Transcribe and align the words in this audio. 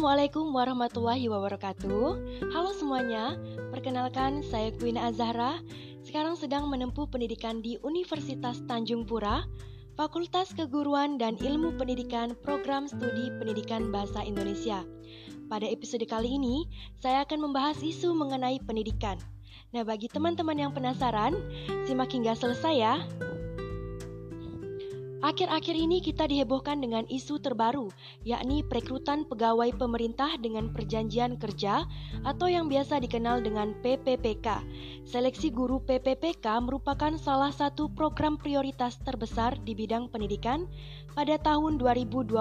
Assalamualaikum 0.00 0.56
warahmatullahi 0.56 1.28
wabarakatuh. 1.28 2.08
Halo 2.56 2.72
semuanya, 2.72 3.36
perkenalkan 3.68 4.40
saya 4.40 4.72
Queen 4.80 4.96
Azahra. 4.96 5.60
Sekarang 6.00 6.40
sedang 6.40 6.72
menempuh 6.72 7.04
pendidikan 7.04 7.60
di 7.60 7.76
Universitas 7.84 8.64
Tanjung 8.64 9.04
Pura, 9.04 9.44
Fakultas 10.00 10.56
Keguruan 10.56 11.20
dan 11.20 11.36
Ilmu 11.36 11.76
Pendidikan 11.76 12.32
Program 12.32 12.88
Studi 12.88 13.28
Pendidikan 13.36 13.92
Bahasa 13.92 14.24
Indonesia. 14.24 14.88
Pada 15.52 15.68
episode 15.68 16.08
kali 16.08 16.32
ini, 16.32 16.64
saya 16.96 17.28
akan 17.28 17.52
membahas 17.52 17.84
isu 17.84 18.16
mengenai 18.16 18.56
pendidikan. 18.64 19.20
Nah, 19.76 19.84
bagi 19.84 20.08
teman-teman 20.08 20.56
yang 20.56 20.72
penasaran, 20.72 21.36
simak 21.84 22.08
hingga 22.08 22.32
selesai 22.32 22.72
ya. 22.72 23.04
Akhir-akhir 25.20 25.76
ini 25.76 26.00
kita 26.00 26.24
dihebohkan 26.24 26.80
dengan 26.80 27.04
isu 27.04 27.44
terbaru, 27.44 27.92
yakni 28.24 28.64
perekrutan 28.64 29.28
pegawai 29.28 29.68
pemerintah 29.76 30.32
dengan 30.40 30.72
perjanjian 30.72 31.36
kerja 31.36 31.84
atau 32.24 32.48
yang 32.48 32.72
biasa 32.72 33.04
dikenal 33.04 33.44
dengan 33.44 33.76
PPPK. 33.84 34.64
Seleksi 35.04 35.52
guru 35.52 35.84
PPPK 35.84 36.64
merupakan 36.64 37.12
salah 37.20 37.52
satu 37.52 37.92
program 37.92 38.40
prioritas 38.40 38.96
terbesar 39.04 39.60
di 39.60 39.76
bidang 39.76 40.08
pendidikan 40.08 40.64
pada 41.12 41.36
tahun 41.36 41.76
2021. 41.76 42.40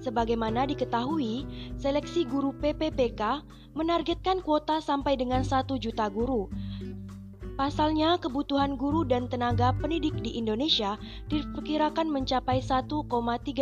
Sebagaimana 0.00 0.64
diketahui, 0.64 1.44
seleksi 1.76 2.24
guru 2.24 2.56
PPPK 2.56 3.44
menargetkan 3.76 4.40
kuota 4.40 4.80
sampai 4.80 5.20
dengan 5.20 5.44
1 5.44 5.76
juta 5.76 6.08
guru. 6.08 6.48
Pasalnya, 7.60 8.16
kebutuhan 8.16 8.80
guru 8.80 9.04
dan 9.04 9.28
tenaga 9.28 9.76
pendidik 9.76 10.16
di 10.24 10.32
Indonesia 10.40 10.96
diperkirakan 11.28 12.08
mencapai 12.08 12.64
1,3 12.64 13.04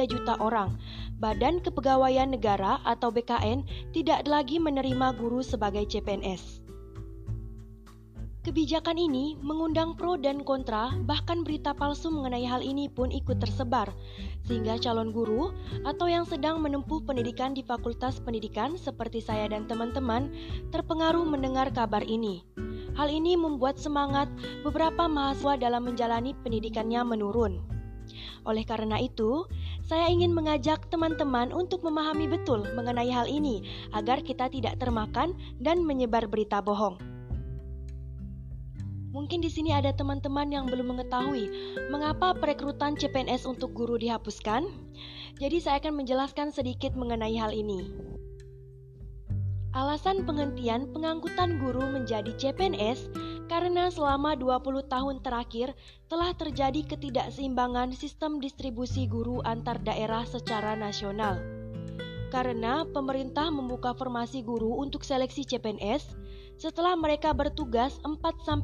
juta 0.06 0.38
orang. 0.38 0.78
Badan 1.18 1.58
Kepegawaian 1.58 2.30
Negara 2.30 2.78
atau 2.86 3.10
BKN 3.10 3.66
tidak 3.90 4.22
lagi 4.30 4.62
menerima 4.62 5.18
guru 5.18 5.42
sebagai 5.42 5.82
CPNS. 5.90 6.62
Kebijakan 8.46 9.02
ini 9.02 9.34
mengundang 9.42 9.98
pro 9.98 10.14
dan 10.14 10.46
kontra, 10.46 10.94
bahkan 11.02 11.42
berita 11.42 11.74
palsu 11.74 12.06
mengenai 12.14 12.46
hal 12.46 12.62
ini 12.62 12.86
pun 12.86 13.10
ikut 13.10 13.42
tersebar, 13.42 13.90
sehingga 14.46 14.78
calon 14.78 15.10
guru 15.10 15.50
atau 15.82 16.06
yang 16.06 16.22
sedang 16.22 16.62
menempuh 16.62 17.02
pendidikan 17.02 17.50
di 17.50 17.66
Fakultas 17.66 18.22
Pendidikan 18.22 18.78
seperti 18.78 19.18
saya 19.18 19.50
dan 19.50 19.66
teman-teman 19.66 20.30
terpengaruh 20.70 21.26
mendengar 21.26 21.74
kabar 21.74 22.06
ini. 22.06 22.46
Hal 22.98 23.14
ini 23.14 23.38
membuat 23.38 23.78
semangat 23.78 24.26
beberapa 24.66 25.06
mahasiswa 25.06 25.54
dalam 25.54 25.86
menjalani 25.86 26.34
pendidikannya 26.42 26.98
menurun. 27.06 27.62
Oleh 28.42 28.66
karena 28.66 28.98
itu, 28.98 29.46
saya 29.86 30.10
ingin 30.10 30.34
mengajak 30.34 30.90
teman-teman 30.90 31.54
untuk 31.54 31.86
memahami 31.86 32.26
betul 32.26 32.66
mengenai 32.74 33.06
hal 33.06 33.30
ini 33.30 33.62
agar 33.94 34.18
kita 34.26 34.50
tidak 34.50 34.82
termakan 34.82 35.38
dan 35.62 35.86
menyebar 35.86 36.26
berita 36.26 36.58
bohong. 36.58 36.98
Mungkin 39.14 39.46
di 39.46 39.50
sini 39.50 39.70
ada 39.70 39.94
teman-teman 39.94 40.50
yang 40.50 40.66
belum 40.66 40.98
mengetahui 40.98 41.48
mengapa 41.94 42.34
perekrutan 42.34 42.98
CPNS 42.98 43.46
untuk 43.46 43.78
guru 43.78 43.94
dihapuskan. 43.94 44.66
Jadi 45.38 45.62
saya 45.62 45.78
akan 45.78 46.02
menjelaskan 46.02 46.50
sedikit 46.50 46.98
mengenai 46.98 47.38
hal 47.38 47.54
ini. 47.54 47.86
Alasan 49.78 50.26
penghentian 50.26 50.90
pengangkutan 50.90 51.62
guru 51.62 51.86
menjadi 51.86 52.34
CPNS 52.34 53.14
karena 53.46 53.86
selama 53.94 54.34
20 54.34 54.90
tahun 54.90 55.22
terakhir 55.22 55.70
telah 56.10 56.34
terjadi 56.34 56.82
ketidakseimbangan 56.82 57.94
sistem 57.94 58.42
distribusi 58.42 59.06
guru 59.06 59.38
antar 59.46 59.78
daerah 59.86 60.26
secara 60.26 60.74
nasional. 60.74 61.38
Karena 62.34 62.90
pemerintah 62.90 63.54
membuka 63.54 63.94
formasi 63.94 64.42
guru 64.42 64.82
untuk 64.82 65.06
seleksi 65.06 65.46
CPNS, 65.46 66.10
setelah 66.58 66.98
mereka 66.98 67.30
bertugas 67.30 68.02
4-5 68.02 68.58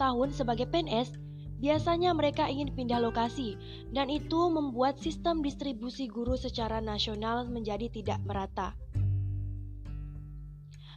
tahun 0.00 0.28
sebagai 0.32 0.64
PNS, 0.72 1.12
biasanya 1.60 2.16
mereka 2.16 2.48
ingin 2.48 2.72
pindah 2.72 3.04
lokasi, 3.04 3.60
dan 3.92 4.08
itu 4.08 4.48
membuat 4.48 4.96
sistem 4.96 5.44
distribusi 5.44 6.08
guru 6.08 6.40
secara 6.40 6.80
nasional 6.80 7.44
menjadi 7.52 7.92
tidak 7.92 8.24
merata 8.24 8.72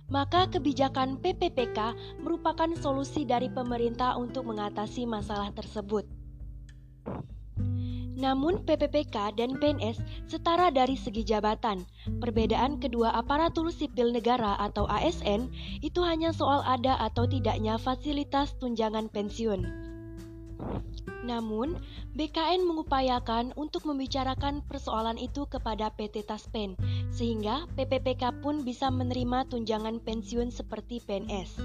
maka 0.07 0.47
kebijakan 0.47 1.19
PPPK 1.19 1.95
merupakan 2.23 2.71
solusi 2.79 3.27
dari 3.27 3.51
pemerintah 3.51 4.15
untuk 4.15 4.47
mengatasi 4.47 5.03
masalah 5.03 5.51
tersebut. 5.51 6.07
Namun 8.17 8.65
PPPK 8.65 9.37
dan 9.37 9.61
PNS 9.61 10.01
setara 10.25 10.73
dari 10.73 10.97
segi 10.97 11.21
jabatan. 11.21 11.85
Perbedaan 12.17 12.81
kedua 12.81 13.13
aparatur 13.13 13.69
sipil 13.69 14.09
negara 14.09 14.57
atau 14.57 14.89
ASN 14.89 15.53
itu 15.85 16.01
hanya 16.01 16.33
soal 16.33 16.65
ada 16.65 16.97
atau 16.97 17.29
tidaknya 17.29 17.77
fasilitas 17.77 18.57
tunjangan 18.57 19.13
pensiun. 19.13 19.61
Namun, 21.27 21.75
BKN 22.15 22.63
mengupayakan 22.63 23.51
untuk 23.59 23.83
membicarakan 23.83 24.63
persoalan 24.63 25.19
itu 25.19 25.43
kepada 25.47 25.91
PT 25.91 26.23
Taspen, 26.23 26.79
sehingga 27.11 27.67
PPPK 27.75 28.39
pun 28.39 28.63
bisa 28.63 28.87
menerima 28.87 29.51
tunjangan 29.51 29.99
pensiun 30.03 30.49
seperti 30.51 31.03
PNS. 31.03 31.59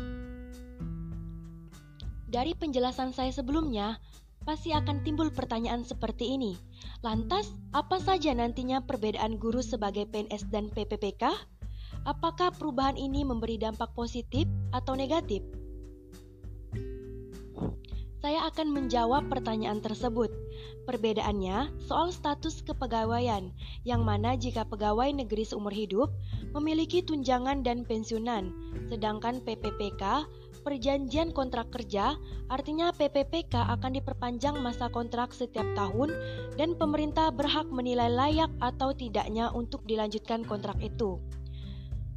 Dari 2.32 2.56
penjelasan 2.56 3.12
saya 3.12 3.28
sebelumnya, 3.28 4.00
pasti 4.42 4.74
akan 4.74 5.06
timbul 5.06 5.30
pertanyaan 5.30 5.86
seperti 5.86 6.34
ini. 6.34 6.58
Lantas, 7.04 7.52
apa 7.70 8.02
saja 8.02 8.34
nantinya 8.34 8.82
perbedaan 8.82 9.38
guru 9.38 9.62
sebagai 9.62 10.08
PNS 10.10 10.50
dan 10.50 10.72
PPPK? 10.72 11.28
Apakah 12.02 12.50
perubahan 12.50 12.98
ini 12.98 13.22
memberi 13.22 13.62
dampak 13.62 13.94
positif 13.94 14.50
atau 14.74 14.98
negatif? 14.98 15.61
Saya 18.22 18.46
akan 18.46 18.70
menjawab 18.70 19.26
pertanyaan 19.26 19.82
tersebut. 19.82 20.30
Perbedaannya 20.86 21.74
soal 21.82 22.14
status 22.14 22.62
kepegawaian, 22.62 23.50
yang 23.82 24.06
mana 24.06 24.38
jika 24.38 24.62
pegawai 24.62 25.10
negeri 25.10 25.42
seumur 25.42 25.74
hidup 25.74 26.14
memiliki 26.54 27.02
tunjangan 27.02 27.66
dan 27.66 27.82
pensiunan, 27.82 28.54
sedangkan 28.86 29.42
PPPK 29.42 30.30
perjanjian 30.62 31.34
kontrak 31.34 31.74
kerja, 31.74 32.14
artinya 32.46 32.94
PPPK 32.94 33.58
akan 33.58 33.98
diperpanjang 33.98 34.54
masa 34.62 34.86
kontrak 34.86 35.34
setiap 35.34 35.66
tahun 35.74 36.14
dan 36.54 36.78
pemerintah 36.78 37.34
berhak 37.34 37.66
menilai 37.74 38.06
layak 38.06 38.54
atau 38.62 38.94
tidaknya 38.94 39.50
untuk 39.50 39.82
dilanjutkan 39.82 40.46
kontrak 40.46 40.78
itu. 40.78 41.18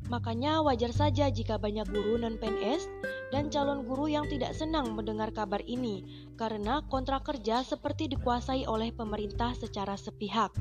Makanya 0.06 0.62
wajar 0.62 0.94
saja 0.94 1.34
jika 1.34 1.58
banyak 1.58 1.90
guru 1.90 2.22
non-PNS 2.22 2.86
dan 3.34 3.50
calon 3.50 3.82
guru 3.82 4.06
yang 4.06 4.30
tidak 4.30 4.54
senang 4.54 4.94
mendengar 4.94 5.34
kabar 5.34 5.62
ini 5.66 6.06
karena 6.38 6.86
kontrak 6.94 7.26
kerja 7.26 7.66
seperti 7.66 8.06
dikuasai 8.14 8.70
oleh 8.70 8.94
pemerintah 8.94 9.58
secara 9.58 9.98
sepihak. 9.98 10.54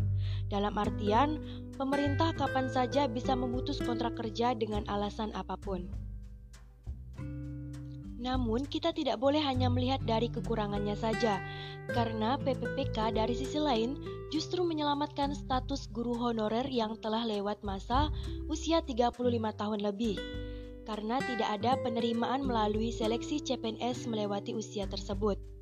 Dalam 0.49 0.73
artian, 0.81 1.41
pemerintah 1.77 2.33
kapan 2.33 2.73
saja 2.73 3.05
bisa 3.05 3.37
memutus 3.37 3.77
kontrak 3.85 4.17
kerja 4.17 4.57
dengan 4.57 4.89
alasan 4.89 5.29
apa 5.37 5.61
pun. 5.61 6.04
Namun, 8.25 8.65
kita 8.65 8.97
tidak 8.97 9.21
boleh 9.21 9.45
hanya 9.45 9.69
melihat 9.69 10.01
dari 10.09 10.33
kekurangannya 10.33 10.97
saja, 10.97 11.45
karena 11.93 12.41
PPPK 12.41 13.13
dari 13.13 13.37
sisi 13.37 13.61
lain 13.61 14.01
justru 14.33 14.65
menyelamatkan 14.65 15.37
status 15.37 15.93
guru 15.93 16.17
honorer 16.17 16.65
yang 16.73 16.97
telah 17.05 17.29
lewat 17.29 17.61
masa 17.61 18.09
usia 18.49 18.81
35 18.81 19.21
tahun 19.61 19.85
lebih. 19.85 20.17
Karena 20.89 21.21
tidak 21.21 21.49
ada 21.61 21.77
penerimaan 21.85 22.49
melalui 22.49 22.89
seleksi 22.89 23.45
CPNS 23.45 24.09
melewati 24.09 24.57
usia 24.57 24.89
tersebut. 24.89 25.54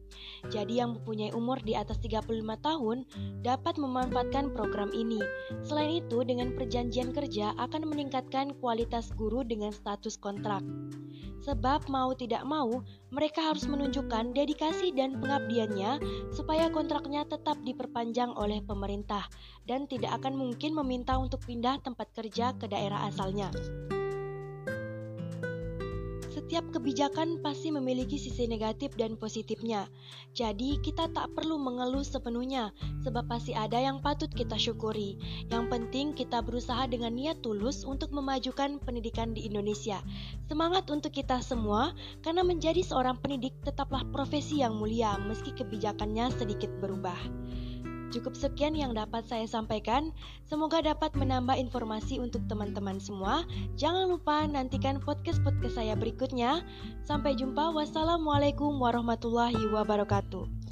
Jadi 0.50 0.82
yang 0.82 0.98
mempunyai 0.98 1.30
umur 1.32 1.62
di 1.62 1.78
atas 1.78 1.98
35 2.02 2.28
tahun 2.60 3.06
dapat 3.42 3.78
memanfaatkan 3.78 4.52
program 4.52 4.90
ini. 4.90 5.22
Selain 5.62 6.02
itu, 6.02 6.22
dengan 6.26 6.52
perjanjian 6.54 7.14
kerja 7.14 7.54
akan 7.58 7.88
meningkatkan 7.88 8.56
kualitas 8.58 9.14
guru 9.14 9.46
dengan 9.46 9.70
status 9.70 10.18
kontrak. 10.18 10.62
Sebab 11.42 11.90
mau 11.90 12.14
tidak 12.14 12.46
mau, 12.46 12.86
mereka 13.10 13.42
harus 13.50 13.66
menunjukkan 13.66 14.30
dedikasi 14.30 14.94
dan 14.94 15.18
pengabdiannya 15.18 15.98
supaya 16.30 16.70
kontraknya 16.70 17.26
tetap 17.26 17.58
diperpanjang 17.66 18.30
oleh 18.38 18.62
pemerintah 18.62 19.26
dan 19.66 19.90
tidak 19.90 20.22
akan 20.22 20.38
mungkin 20.38 20.78
meminta 20.78 21.18
untuk 21.18 21.42
pindah 21.42 21.82
tempat 21.82 22.14
kerja 22.14 22.54
ke 22.54 22.70
daerah 22.70 23.10
asalnya. 23.10 23.50
Setiap 26.52 26.84
kebijakan 26.84 27.40
pasti 27.40 27.72
memiliki 27.72 28.20
sisi 28.20 28.44
negatif 28.44 28.92
dan 29.00 29.16
positifnya. 29.16 29.88
Jadi, 30.36 30.76
kita 30.84 31.08
tak 31.08 31.32
perlu 31.32 31.56
mengeluh 31.56 32.04
sepenuhnya, 32.04 32.76
sebab 33.00 33.24
pasti 33.24 33.56
ada 33.56 33.80
yang 33.80 34.04
patut 34.04 34.28
kita 34.28 34.60
syukuri. 34.60 35.16
Yang 35.48 35.64
penting 35.72 36.12
kita 36.12 36.44
berusaha 36.44 36.84
dengan 36.92 37.16
niat 37.16 37.40
tulus 37.40 37.88
untuk 37.88 38.12
memajukan 38.12 38.76
pendidikan 38.84 39.32
di 39.32 39.48
Indonesia. 39.48 40.04
Semangat 40.44 40.92
untuk 40.92 41.16
kita 41.16 41.40
semua, 41.40 41.96
karena 42.20 42.44
menjadi 42.44 42.84
seorang 42.84 43.16
pendidik 43.16 43.56
tetaplah 43.64 44.04
profesi 44.12 44.60
yang 44.60 44.76
mulia 44.76 45.16
meski 45.24 45.56
kebijakannya 45.56 46.36
sedikit 46.36 46.68
berubah. 46.84 47.16
Cukup 48.12 48.36
sekian 48.36 48.76
yang 48.76 48.92
dapat 48.92 49.24
saya 49.24 49.48
sampaikan. 49.48 50.12
Semoga 50.44 50.84
dapat 50.84 51.16
menambah 51.16 51.56
informasi 51.56 52.20
untuk 52.20 52.44
teman-teman 52.44 53.00
semua. 53.00 53.48
Jangan 53.80 54.12
lupa 54.12 54.44
nantikan 54.44 55.00
podcast-podcast 55.00 55.80
saya 55.80 55.96
berikutnya. 55.96 56.60
Sampai 57.08 57.32
jumpa. 57.32 57.72
Wassalamualaikum 57.72 58.76
warahmatullahi 58.76 59.72
wabarakatuh. 59.72 60.71